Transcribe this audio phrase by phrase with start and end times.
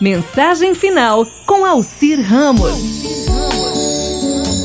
[0.00, 3.02] Mensagem final com Alcir Ramos.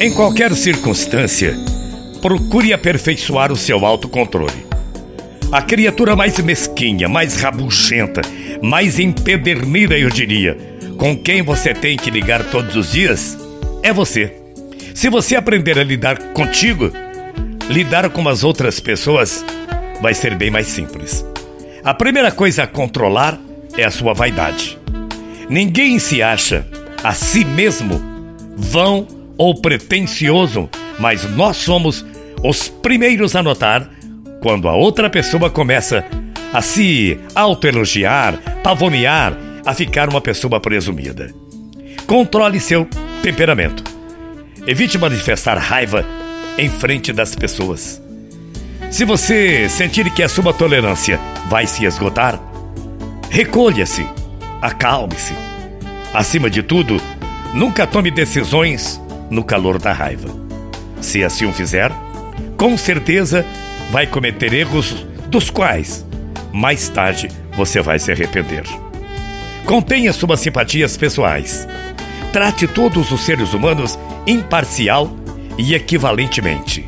[0.02, 1.58] Em qualquer circunstância,
[2.22, 4.68] procure aperfeiçoar o seu autocontrole.
[5.50, 8.22] A criatura mais mesquinha, mais rabugenta,
[8.62, 10.58] mais empedernida, eu diria,
[10.98, 13.38] com quem você tem que ligar todos os dias,
[13.82, 14.36] é você.
[14.94, 16.92] Se você aprender a lidar contigo,
[17.70, 19.46] lidar com as outras pessoas
[20.02, 21.26] vai ser bem mais simples.
[21.86, 23.40] A primeira coisa a controlar
[23.78, 24.81] é a sua vaidade.
[25.50, 26.66] Ninguém se acha
[27.04, 28.02] a si mesmo
[28.56, 32.06] vão ou pretensioso, mas nós somos
[32.44, 33.90] os primeiros a notar
[34.42, 36.06] quando a outra pessoa começa
[36.54, 41.34] a se autoelogiar, pavonear, a ficar uma pessoa presumida.
[42.06, 42.88] Controle seu
[43.22, 43.84] temperamento.
[44.68, 46.06] Evite manifestar raiva
[46.58, 48.02] em frente das pessoas.
[48.90, 52.40] Se você sentir que a sua tolerância vai se esgotar,
[53.30, 54.06] recolha-se
[54.62, 55.34] acalme-se.
[56.14, 57.02] Acima de tudo,
[57.54, 60.30] nunca tome decisões no calor da raiva.
[61.02, 61.92] Se assim o fizer,
[62.58, 63.46] com certeza
[63.92, 66.06] vai cometer erros dos quais
[66.54, 68.64] mais tarde você vai se arrepender.
[69.66, 71.68] Contenha suas simpatias pessoais.
[72.34, 75.10] Trate todos os seres humanos imparcial
[75.58, 76.88] e equivalentemente.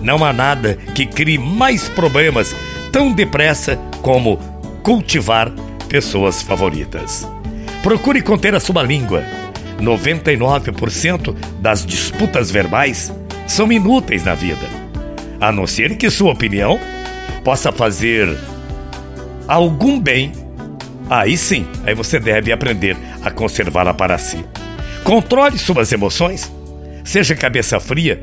[0.00, 2.54] Não há nada que crie mais problemas
[2.92, 4.38] tão depressa como
[4.82, 5.52] cultivar
[5.88, 7.26] pessoas favoritas.
[7.82, 9.24] Procure conter a sua língua.
[9.80, 13.12] 99% das disputas verbais
[13.46, 14.66] são inúteis na vida,
[15.40, 16.78] a não ser que sua opinião
[17.44, 18.36] possa fazer
[19.46, 20.32] algum bem.
[21.08, 24.44] Aí sim, aí você deve aprender a conservá-la para si.
[25.02, 26.52] Controle suas emoções.
[27.04, 28.22] Seja cabeça fria,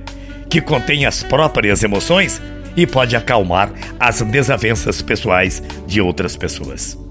[0.50, 2.40] que contém as próprias emoções
[2.78, 7.05] e pode acalmar as desavenças pessoais de outras pessoas.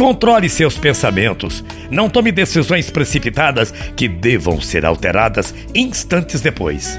[0.00, 1.62] Controle seus pensamentos.
[1.90, 6.98] Não tome decisões precipitadas que devam ser alteradas instantes depois.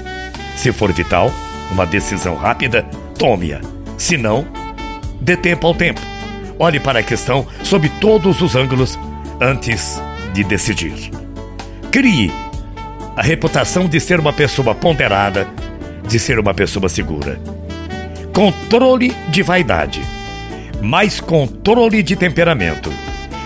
[0.56, 1.32] Se for vital,
[1.72, 2.84] uma decisão rápida,
[3.18, 3.60] tome-a.
[3.98, 4.46] Se não,
[5.20, 6.00] dê tempo ao tempo.
[6.60, 8.96] Olhe para a questão sob todos os ângulos
[9.40, 10.00] antes
[10.32, 11.10] de decidir.
[11.90, 12.30] Crie
[13.16, 15.48] a reputação de ser uma pessoa ponderada,
[16.06, 17.40] de ser uma pessoa segura.
[18.32, 20.21] Controle de vaidade
[20.82, 22.92] mais controle de temperamento,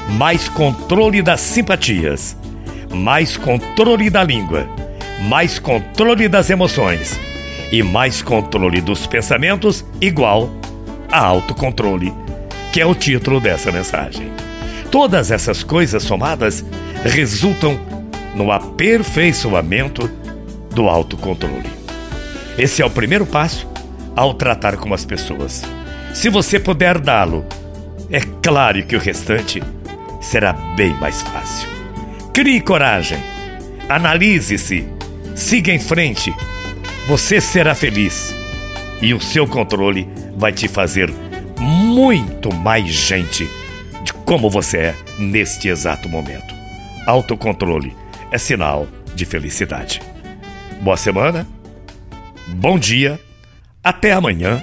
[0.08, 2.34] mais controle das simpatias,
[2.90, 4.66] mais controle da língua,
[5.28, 7.20] mais controle das emoções
[7.70, 10.50] e mais controle dos pensamentos igual
[11.12, 12.10] a autocontrole,
[12.72, 14.32] que é o título dessa mensagem.
[14.90, 16.64] Todas essas coisas somadas
[17.04, 17.78] resultam
[18.34, 20.10] no aperfeiçoamento
[20.74, 21.68] do autocontrole.
[22.56, 23.68] Esse é o primeiro passo
[24.16, 25.62] ao tratar com as pessoas.
[26.16, 27.44] Se você puder dá-lo,
[28.10, 29.62] é claro que o restante
[30.22, 31.68] será bem mais fácil.
[32.32, 33.18] Crie coragem,
[33.86, 34.88] analise-se,
[35.34, 36.34] siga em frente.
[37.06, 38.34] Você será feliz
[39.02, 41.12] e o seu controle vai te fazer
[41.60, 43.46] muito mais gente
[44.02, 46.54] de como você é neste exato momento.
[47.06, 47.94] Autocontrole
[48.30, 50.00] é sinal de felicidade.
[50.80, 51.46] Boa semana,
[52.48, 53.20] bom dia,
[53.84, 54.62] até amanhã